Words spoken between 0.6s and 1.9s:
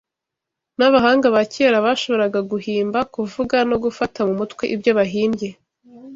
n’abahanga ba kera